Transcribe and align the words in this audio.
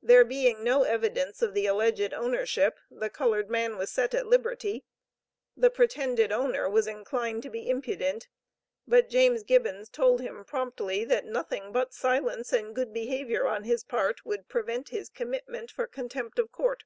There 0.00 0.24
being 0.24 0.62
no 0.62 0.84
evidence 0.84 1.42
of 1.42 1.52
the 1.52 1.66
alleged 1.66 2.14
ownership, 2.14 2.78
the 2.88 3.10
colored 3.10 3.50
man 3.50 3.76
was 3.76 3.90
set 3.90 4.14
at 4.14 4.28
liberty. 4.28 4.84
The 5.56 5.70
pretended 5.70 6.30
owner 6.30 6.70
was 6.70 6.86
inclined 6.86 7.42
to 7.42 7.50
be 7.50 7.68
impudent; 7.68 8.28
but 8.86 9.08
James 9.08 9.42
Gibbons 9.42 9.88
told 9.88 10.20
him 10.20 10.44
promptly 10.44 11.02
that 11.06 11.24
nothing 11.24 11.72
but 11.72 11.92
silence 11.92 12.52
and 12.52 12.76
good 12.76 12.92
behaviour 12.94 13.48
on 13.48 13.64
his 13.64 13.82
part 13.82 14.24
would 14.24 14.46
prevent 14.48 14.90
his 14.90 15.08
commitment 15.08 15.72
for 15.72 15.88
contempt 15.88 16.38
of 16.38 16.52
court. 16.52 16.84